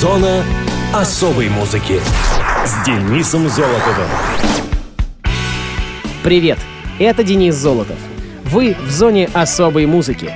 [0.00, 0.42] Зона
[0.94, 2.00] особой музыки
[2.64, 4.08] с Денисом Золотовым.
[6.22, 6.58] Привет,
[6.98, 7.98] это Денис Золотов.
[8.44, 10.32] Вы в зоне особой музыки.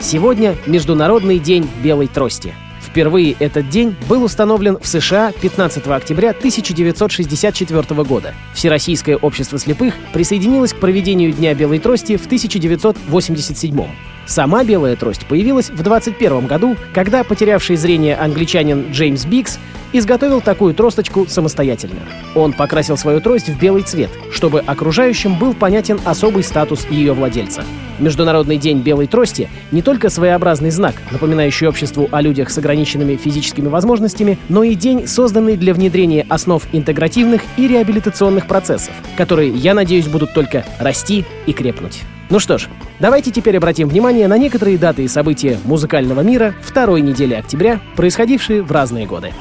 [0.00, 2.54] Сегодня Международный день белой трости.
[2.90, 8.34] Впервые этот день был установлен в США 15 октября 1964 года.
[8.52, 13.80] Всероссийское общество слепых присоединилось к проведению Дня белой трости в 1987
[14.26, 19.58] Сама белая трость появилась в 21 году, когда потерявший зрение англичанин Джеймс Бикс
[19.92, 22.00] изготовил такую тросточку самостоятельно.
[22.34, 27.64] Он покрасил свою трость в белый цвет, чтобы окружающим был понятен особый статус ее владельца.
[27.98, 33.68] Международный день белой трости не только своеобразный знак, напоминающий обществу о людях с ограниченными физическими
[33.68, 40.08] возможностями, но и день, созданный для внедрения основ интегративных и реабилитационных процессов, которые, я надеюсь,
[40.08, 42.00] будут только расти и крепнуть.
[42.30, 42.68] Ну что ж,
[43.00, 48.62] давайте теперь обратим внимание на некоторые даты и события музыкального мира второй недели октября, происходившие
[48.62, 49.32] в разные годы.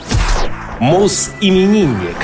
[0.80, 2.16] Мус-именинник.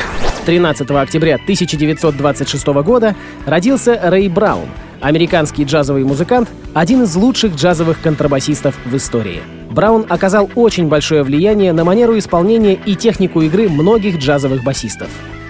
[0.45, 3.13] 13 октября 1926 года
[3.45, 4.69] родился Рэй Браун,
[5.01, 9.41] американский джазовый музыкант, один из лучших джазовых контрабасистов в истории.
[9.69, 15.09] Браун оказал очень большое влияние на манеру исполнения и технику игры многих джазовых басистов.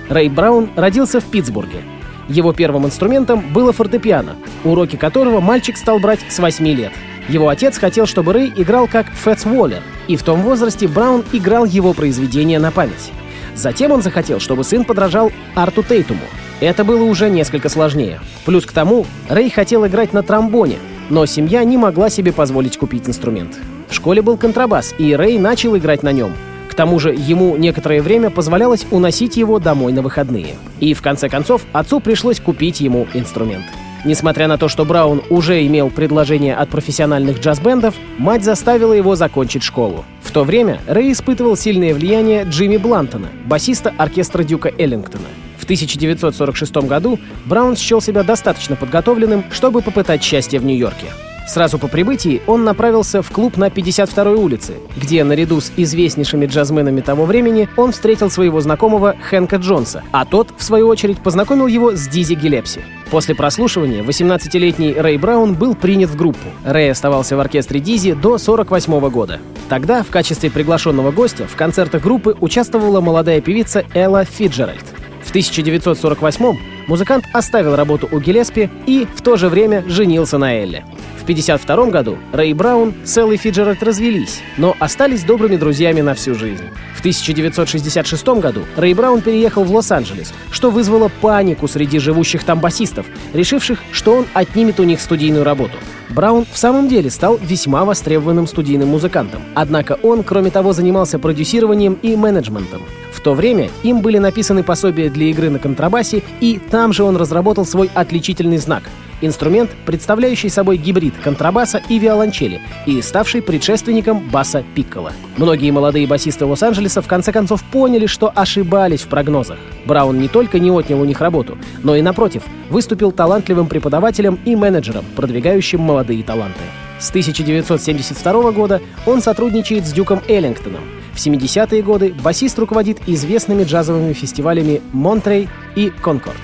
[0.09, 1.81] Рэй Браун родился в Питтсбурге.
[2.27, 6.91] Его первым инструментом было фортепиано, уроки которого мальчик стал брать с 8 лет.
[7.27, 11.65] Его отец хотел, чтобы Рэй играл как Фэтс Уоллер, и в том возрасте Браун играл
[11.65, 13.11] его произведения на память.
[13.55, 16.21] Затем он захотел, чтобы сын подражал Арту Тейтуму.
[16.59, 18.19] Это было уже несколько сложнее.
[18.45, 20.77] Плюс к тому, Рэй хотел играть на тромбоне,
[21.09, 23.57] но семья не могла себе позволить купить инструмент.
[23.89, 26.33] В школе был контрабас, и Рэй начал играть на нем.
[26.69, 30.55] К тому же ему некоторое время позволялось уносить его домой на выходные.
[30.79, 33.65] И в конце концов отцу пришлось купить ему инструмент.
[34.05, 39.63] Несмотря на то, что Браун уже имел предложение от профессиональных джаз-бендов, мать заставила его закончить
[39.63, 40.05] школу.
[40.21, 45.25] В то время Рэй испытывал сильное влияние Джимми Блантона, басиста оркестра Дюка Эллингтона.
[45.57, 51.07] В 1946 году Браун счел себя достаточно подготовленным, чтобы попытать счастье в Нью-Йорке.
[51.47, 57.01] Сразу по прибытии он направился в клуб на 52-й улице, где наряду с известнейшими джазменами
[57.01, 61.95] того времени он встретил своего знакомого Хэнка Джонса, а тот, в свою очередь, познакомил его
[61.95, 62.81] с Дизи Гиллепси.
[63.11, 66.47] После прослушивания 18-летний Рэй Браун был принят в группу.
[66.65, 69.39] Рэй оставался в оркестре Дизи до 48 года.
[69.69, 74.83] Тогда в качестве приглашенного гостя в концертах группы участвовала молодая певица Элла Фиджеральд.
[75.23, 80.85] В 1948 музыкант оставил работу у Гиллеспи и в то же время женился на Элле.
[81.17, 86.35] В 1952 году Рэй Браун с Эллой Фиджеральд развелись, но остались добрыми друзьями на всю
[86.35, 86.65] жизнь.
[86.95, 93.07] В 1966 году Рэй Браун переехал в Лос-Анджелес, что вызвало панику среди живущих там басистов,
[93.33, 95.77] решивших, что он отнимет у них студийную работу.
[96.09, 99.41] Браун в самом деле стал весьма востребованным студийным музыкантом.
[99.55, 102.83] Однако он, кроме того, занимался продюсированием и менеджментом.
[103.25, 107.65] То время им были написаны пособия для игры на контрабасе, и там же он разработал
[107.65, 108.83] свой отличительный знак—
[109.21, 115.13] Инструмент, представляющий собой гибрид контрабаса и виолончели и ставший предшественником баса пиккола.
[115.37, 119.57] Многие молодые басисты Лос-Анджелеса в конце концов поняли, что ошибались в прогнозах.
[119.85, 124.55] Браун не только не отнял у них работу, но и, напротив, выступил талантливым преподавателем и
[124.55, 126.61] менеджером, продвигающим молодые таланты.
[126.99, 130.81] С 1972 года он сотрудничает с Дюком Эллингтоном.
[131.15, 136.35] В 70-е годы басист руководит известными джазовыми фестивалями «Монтрей» и «Конкорд».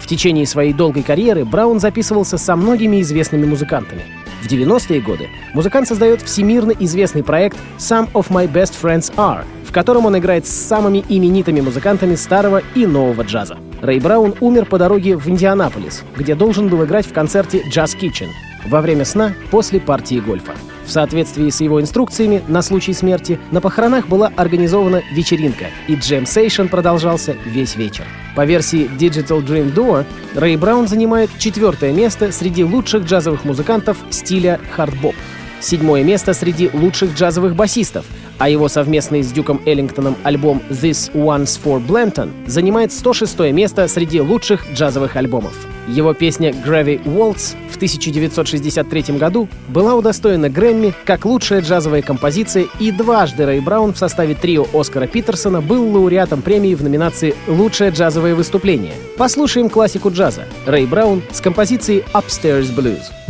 [0.00, 4.02] В течение своей долгой карьеры Браун записывался со многими известными музыкантами.
[4.42, 9.72] В 90-е годы музыкант создает всемирно известный проект «Some of My Best Friends Are», в
[9.72, 13.58] котором он играет с самыми именитыми музыкантами старого и нового джаза.
[13.82, 18.28] Рэй Браун умер по дороге в Индианаполис, где должен был играть в концерте «Jazz Kitchen»
[18.66, 20.54] во время сна после партии гольфа.
[20.86, 26.66] В соответствии с его инструкциями на случай смерти на похоронах была организована вечеринка, и джем-сейшн
[26.66, 28.04] продолжался весь вечер.
[28.36, 30.04] По версии Digital Dream Door,
[30.34, 35.14] Рэй Браун занимает четвертое место среди лучших джазовых музыкантов стиля хардбоп,
[35.64, 38.04] седьмое место среди лучших джазовых басистов,
[38.38, 44.20] а его совместный с Дюком Эллингтоном альбом This One's for Blanton занимает 106 место среди
[44.20, 45.54] лучших джазовых альбомов.
[45.88, 52.90] Его песня «Gravy Waltz» в 1963 году была удостоена Грэмми как лучшая джазовая композиция, и
[52.90, 58.34] дважды Рэй Браун в составе трио Оскара Питерсона был лауреатом премии в номинации «Лучшее джазовое
[58.34, 58.94] выступление».
[59.18, 63.23] Послушаем классику джаза Рэй Браун с композицией «Upstairs Blues».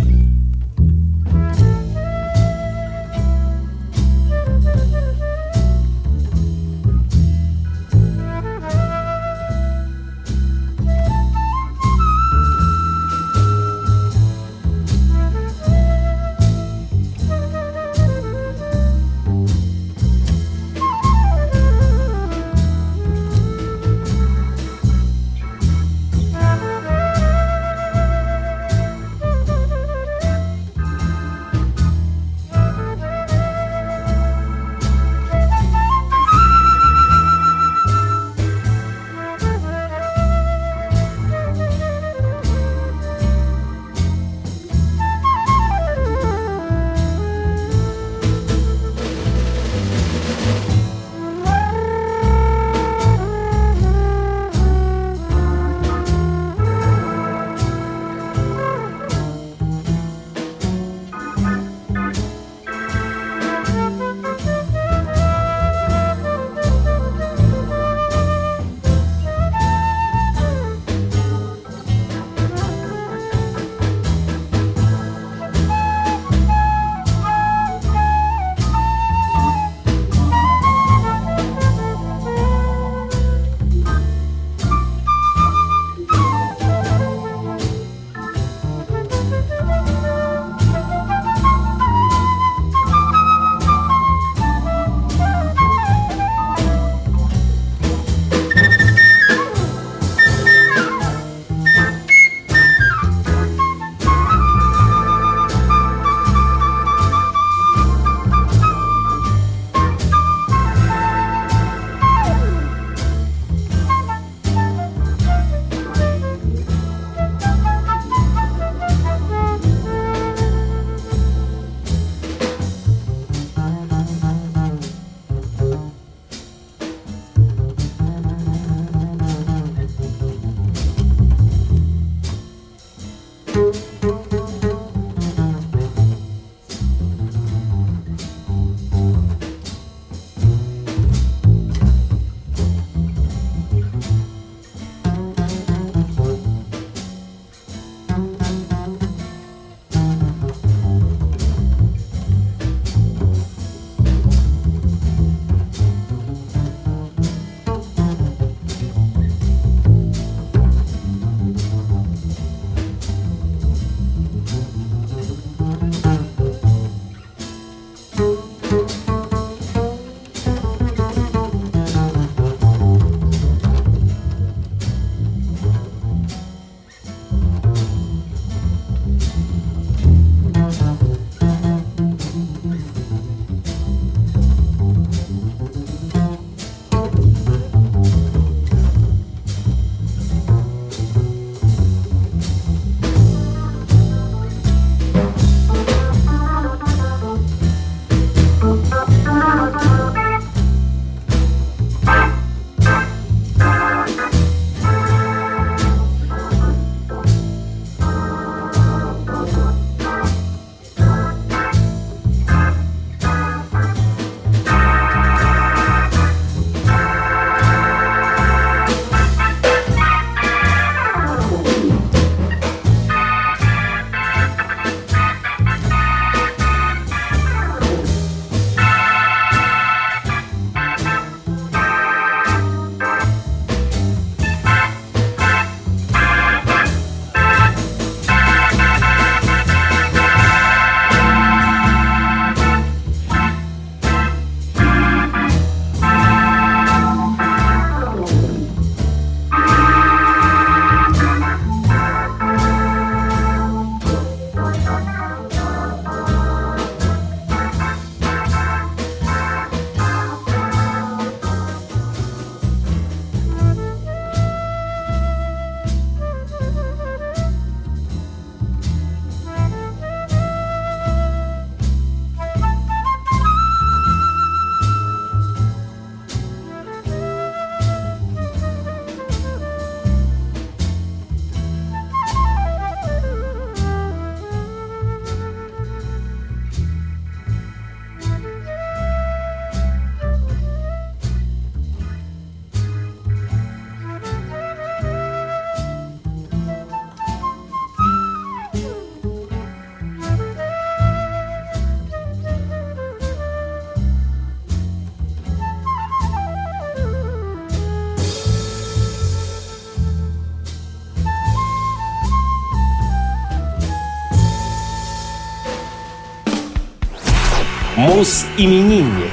[318.24, 319.32] Блюз-именинник.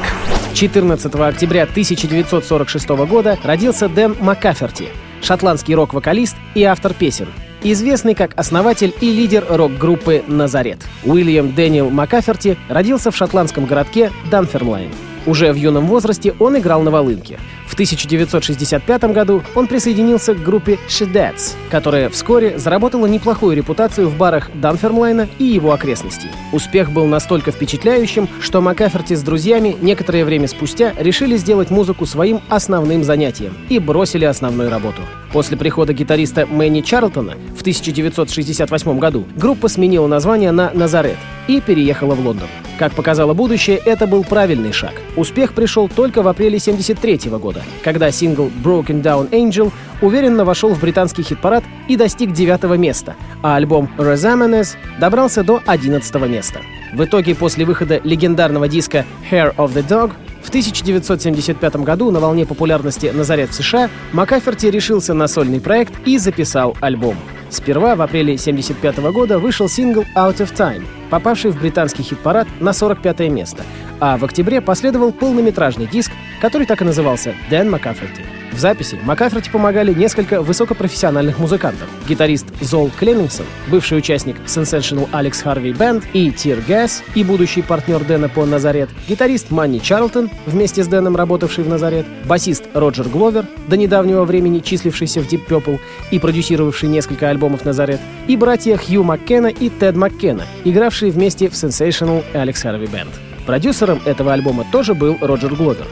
[0.54, 4.90] 14 октября 1946 года родился Дэн Маккаферти,
[5.22, 7.30] шотландский рок-вокалист и автор песен,
[7.64, 10.80] известный как основатель и лидер рок-группы «Nazareth».
[11.06, 14.90] Уильям Дэниел Маккаферти родился в шотландском городке Данфермлайн.
[15.26, 17.40] Уже в юном возрасте он играл на волынке.
[17.68, 24.50] В 1965 году он присоединился к группе Shadettes, которая вскоре заработала неплохую репутацию в барах
[24.54, 26.30] Данфермлайна и его окрестностей.
[26.52, 32.42] Успех был настолько впечатляющим, что Маккаферти с друзьями некоторое время спустя решили сделать музыку своим
[32.50, 35.02] основным занятием и бросили основную работу.
[35.32, 42.16] После прихода гитариста Мэнни Чарлтона в 1968 году группа сменила название на «Назарет» и переехала
[42.16, 42.50] в Лондон.
[42.78, 44.94] Как показало будущее, это был правильный шаг.
[45.16, 50.80] Успех пришел только в апреле 1973 года, когда сингл «Broken Down Angel» уверенно вошел в
[50.80, 56.62] британский хит-парад и достиг девятого места, а альбом «Resamenes» добрался до одиннадцатого места.
[56.94, 62.46] В итоге, после выхода легендарного диска «Hair of the Dog» в 1975 году на волне
[62.46, 67.16] популярности «Назарет» в США Макаферти решился на сольный проект и записал альбом.
[67.52, 72.72] Сперва в апреле 1975 года вышел сингл «Out of Time», попавший в британский хит-парад на
[72.72, 73.64] 45 место,
[74.00, 78.41] а в октябре последовал полнометражный диск, который так и назывался «Дэн Макаферти».
[78.52, 81.88] В записи Макаферти помогали несколько высокопрофессиональных музыкантов.
[82.08, 88.04] Гитарист Зол Клеммингсон, бывший участник Sensational Alex Harvey Band и Tear Gas и будущий партнер
[88.04, 93.46] Дэна по Назарет, гитарист Манни Чарлтон, вместе с Дэном работавший в Назарет, басист Роджер Гловер,
[93.68, 95.80] до недавнего времени числившийся в Deep Purple
[96.12, 101.54] и продюсировавший несколько альбомов Назарет, и братья Хью Маккена и Тед Маккена, игравшие вместе в
[101.54, 103.10] Sensational Alex Harvey Band.
[103.46, 105.88] Продюсером этого альбома тоже был Роджер Гловер.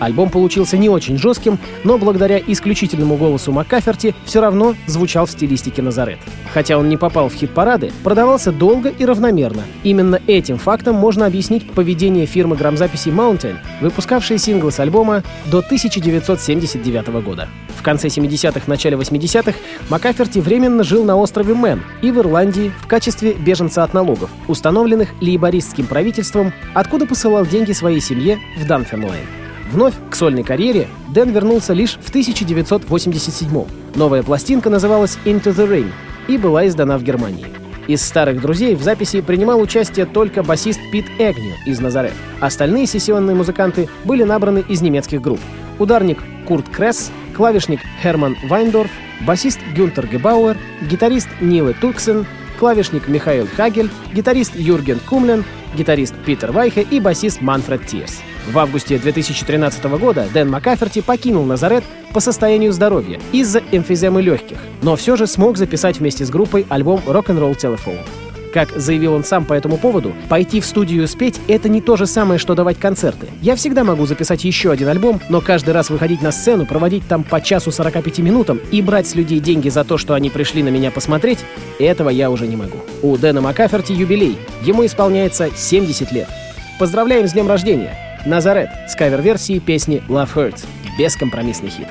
[0.00, 5.82] Альбом получился не очень жестким, но благодаря исключительному голосу Маккаферти все равно звучал в стилистике
[5.82, 6.18] Назарет.
[6.52, 9.62] Хотя он не попал в хит-парады, продавался долго и равномерно.
[9.82, 17.08] Именно этим фактом можно объяснить поведение фирмы грамзаписи Mountain, выпускавшей синглы с альбома до 1979
[17.24, 17.48] года.
[17.76, 19.58] В конце 70-х, начале 80-х
[19.90, 25.10] Маккаферти временно жил на острове Мэн и в Ирландии в качестве беженца от налогов, установленных
[25.20, 29.43] лейбористским правительством, откуда посылал деньги своей семье в Данфермлайн.
[29.74, 33.64] Вновь к сольной карьере Дэн вернулся лишь в 1987
[33.96, 35.90] Новая пластинка называлась «Into the Rain»
[36.28, 37.48] и была издана в Германии.
[37.88, 42.12] Из старых друзей в записи принимал участие только басист Пит Эгню из Назарет.
[42.38, 45.40] Остальные сессионные музыканты были набраны из немецких групп.
[45.80, 48.92] Ударник Курт Кресс, клавишник Херман Вайндорф,
[49.26, 50.56] басист Гюнтер Гебауэр,
[50.88, 52.26] гитарист Ниле Туксен,
[52.60, 55.42] клавишник Михаил Хагель, гитарист Юрген Кумлен,
[55.76, 58.20] гитарист Питер Вайхе и басист Манфред Тирс.
[58.46, 61.82] В августе 2013 года Дэн Маккаферти покинул Назарет
[62.12, 67.00] по состоянию здоровья из-за эмфиземы легких, но все же смог записать вместе с группой альбом
[67.06, 68.00] Rock'n'Roll Telephone.
[68.52, 72.06] Как заявил он сам по этому поводу, пойти в студию спеть— это не то же
[72.06, 73.26] самое, что давать концерты.
[73.40, 77.24] Я всегда могу записать еще один альбом, но каждый раз выходить на сцену, проводить там
[77.24, 80.68] по часу 45 минутам и брать с людей деньги за то, что они пришли на
[80.68, 81.40] меня посмотреть,
[81.80, 82.78] этого я уже не могу.
[83.02, 84.38] У Дэна Маккаферти юбилей.
[84.62, 86.28] Ему исполняется 70 лет.
[86.78, 88.03] Поздравляем с днем рождения!
[88.26, 90.66] Назарет с кавер-версией песни Love Hurts.
[90.98, 91.88] Бескомпромиссный хит.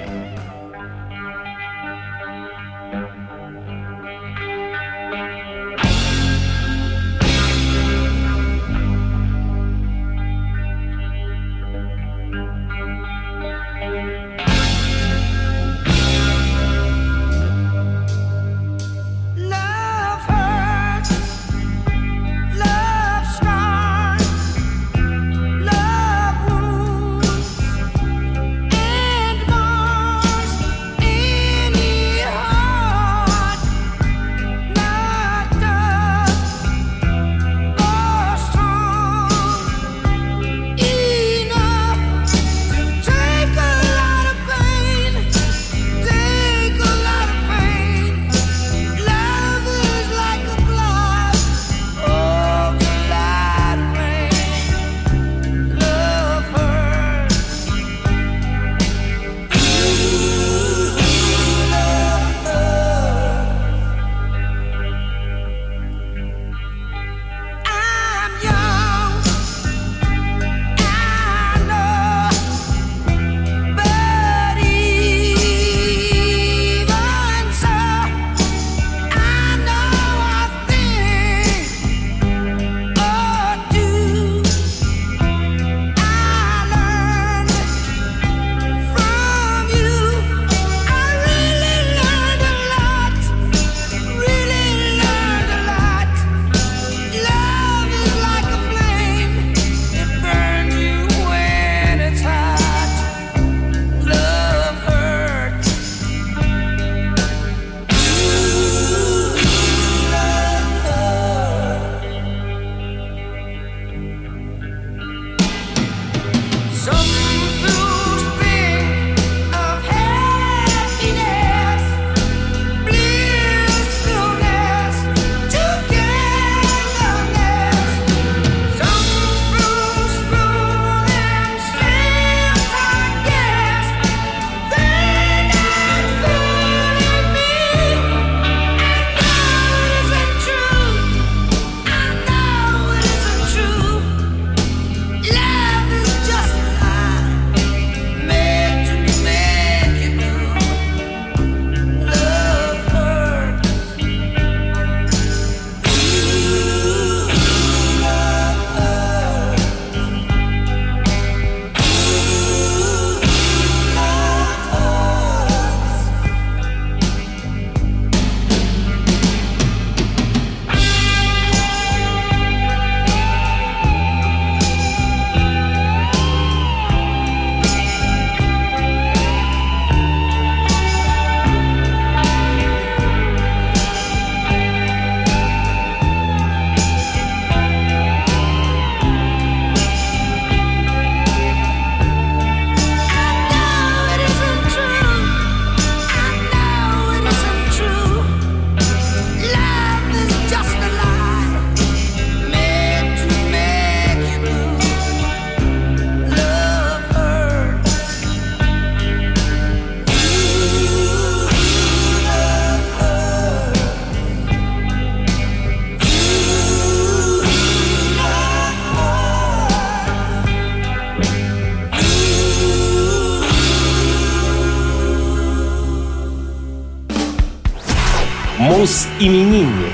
[228.64, 229.92] Мус-именинник.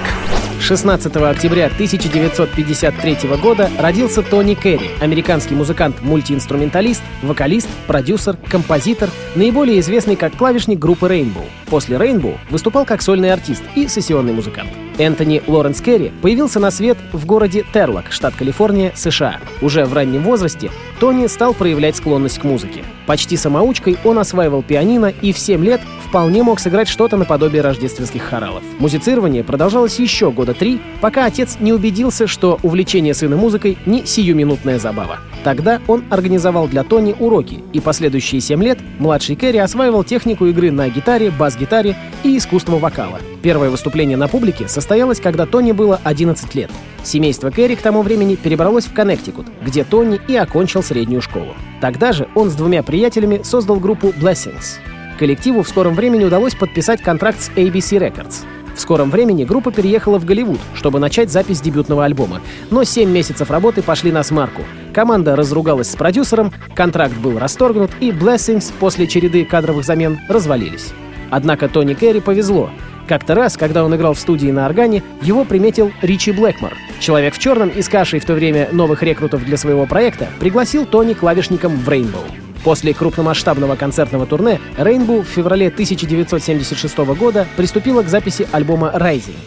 [0.59, 10.35] 16 октября 1953 года родился Тони Керри, американский музыкант-мультиинструменталист, вокалист, продюсер, композитор, наиболее известный как
[10.35, 11.45] клавишник группы Rainbow.
[11.65, 14.69] После Rainbow выступал как сольный артист и сессионный музыкант.
[14.99, 19.39] Энтони Лоренс Керри появился на свет в городе Терлок, штат Калифорния, США.
[19.63, 22.83] Уже в раннем возрасте Тони стал проявлять склонность к музыке.
[23.07, 28.23] Почти самоучкой он осваивал пианино и в 7 лет вполне мог сыграть что-то наподобие рождественских
[28.23, 28.63] хоралов.
[28.79, 34.79] Музицирование продолжалось еще года три, пока отец не убедился, что увлечение сына музыкой не сиюминутная
[34.79, 35.19] забава.
[35.43, 40.71] Тогда он организовал для Тони уроки, и последующие 7 лет младший Керри осваивал технику игры
[40.71, 43.19] на гитаре, бас-гитаре и искусство вокала.
[43.43, 46.71] Первое выступление на публике состоялось, когда Тони было 11 лет.
[47.03, 51.53] Семейство Керри к тому времени перебралось в Коннектикут, где Тони и окончил среднюю школу.
[51.79, 54.79] Тогда же он с двумя приятелями создал группу Blessings.
[55.19, 58.45] Коллективу в скором времени удалось подписать контракт с ABC Records.
[58.73, 62.39] В скором времени группа переехала в Голливуд, чтобы начать запись дебютного альбома.
[62.71, 64.61] Но 7 месяцев работы пошли на смарку.
[64.93, 70.93] Команда разругалась с продюсером, контракт был расторгнут, и Blessings после череды кадровых замен развалились.
[71.29, 72.69] Однако Тони Керри повезло.
[73.05, 76.71] Как-то раз, когда он играл в студии на органе, его приметил Ричи Блэкмор.
[77.01, 81.75] Человек в черном, искавший в то время новых рекрутов для своего проекта, пригласил Тони клавишником
[81.75, 82.23] в Rainbow.
[82.63, 89.37] После крупномасштабного концертного турне Rainbow в феврале 1976 года приступила к записи альбома Rising.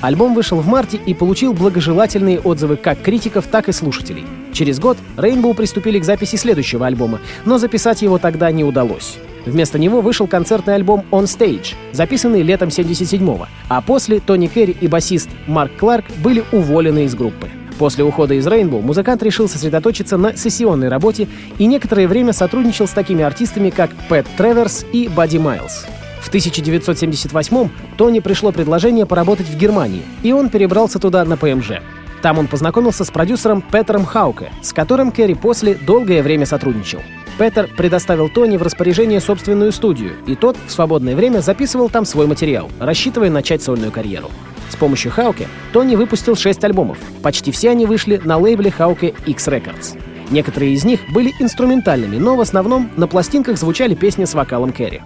[0.00, 4.24] Альбом вышел в марте и получил благожелательные отзывы как критиков, так и слушателей.
[4.52, 9.16] Через год Rainbow приступили к записи следующего альбома, но записать его тогда не удалось.
[9.46, 14.88] Вместо него вышел концертный альбом On Stage, записанный летом 77-го, а после Тони Керри и
[14.88, 17.48] басист Марк Кларк были уволены из группы.
[17.78, 22.92] После ухода из Rainbow музыкант решил сосредоточиться на сессионной работе и некоторое время сотрудничал с
[22.92, 25.86] такими артистами, как Пэт Треверс и Бадди Майлз.
[26.20, 31.80] В 1978-м Тони пришло предложение поработать в Германии, и он перебрался туда на ПМЖ.
[32.22, 37.00] Там он познакомился с продюсером Петером Хауке, с которым Керри после долгое время сотрудничал.
[37.38, 42.28] Петер предоставил Тони в распоряжение собственную студию, и тот в свободное время записывал там свой
[42.28, 44.30] материал, рассчитывая начать сольную карьеру.
[44.72, 46.96] С помощью Хауке Тони выпустил шесть альбомов.
[47.22, 50.00] Почти все они вышли на лейбле Хауке X Records.
[50.30, 55.02] Некоторые из них были инструментальными, но в основном на пластинках звучали песни с вокалом Керри.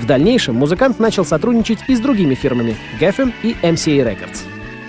[0.00, 4.42] В дальнейшем музыкант начал сотрудничать и с другими фирмами Geffen и MCA Records.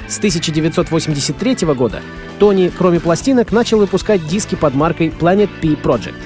[0.07, 2.01] С 1983 года
[2.37, 6.21] Тони, кроме пластинок, начал выпускать диски под маркой Planet P Project.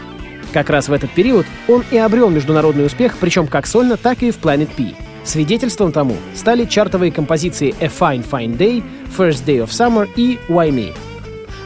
[0.52, 4.32] Как раз в этот период он и обрел международный успех, причем как сольно, так и
[4.32, 4.96] в Planet P.
[5.24, 8.84] Свидетельством тому стали чартовые композиции «A Fine Fine Day»,
[9.18, 10.94] «First Day of Summer» и «Why Me».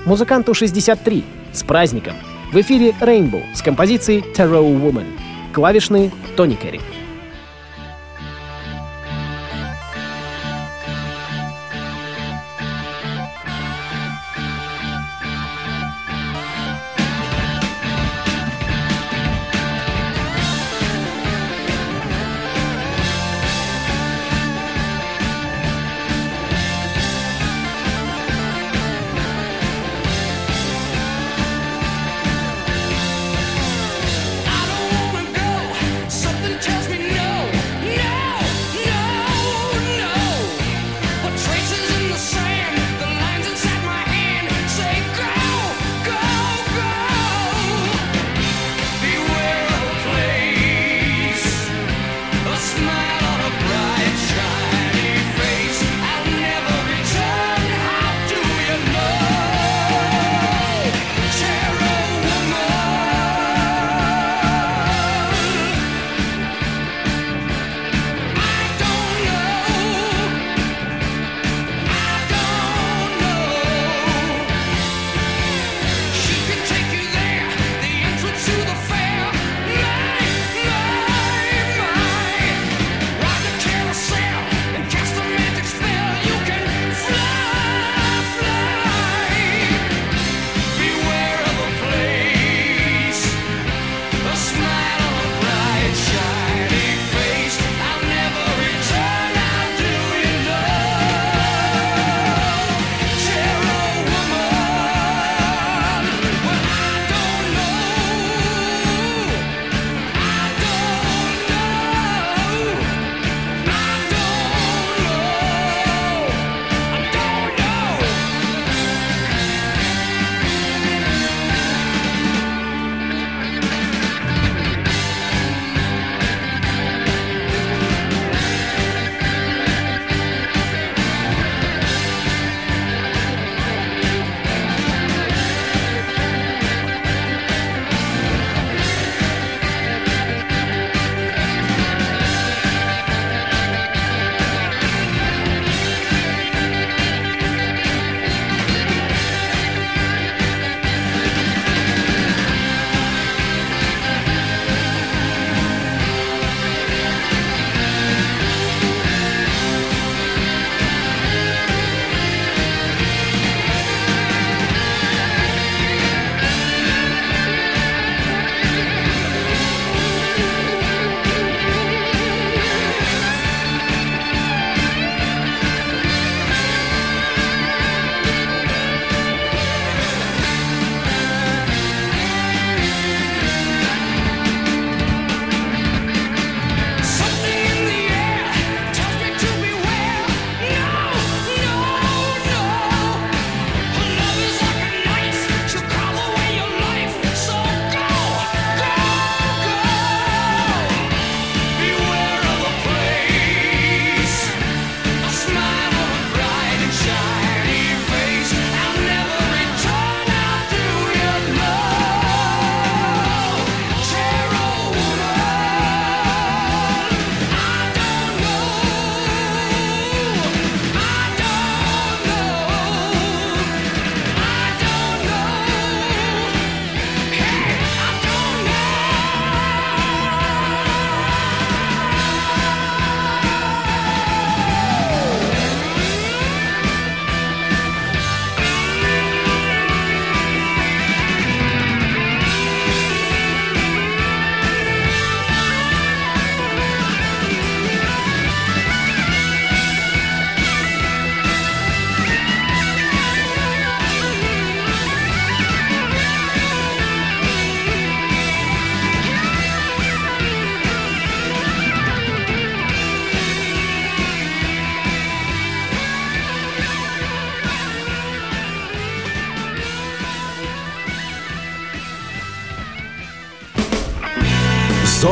[0.06, 1.24] Музыканту 63.
[1.54, 2.14] С праздником!
[2.52, 5.06] В эфире Rainbow с композицией «Tarot Woman».
[5.54, 6.82] Клавишные Тони Керри.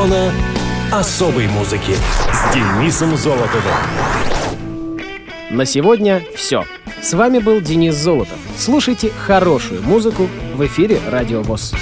[0.01, 0.33] Зона
[0.91, 1.95] особой музыки
[2.33, 3.71] с Денисом Золотовым.
[5.51, 6.65] На сегодня все.
[7.03, 8.39] С вами был Денис Золотов.
[8.57, 11.75] Слушайте хорошую музыку в эфире Радио ВОЗ.